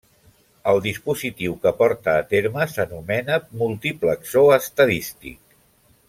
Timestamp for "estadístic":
4.59-5.55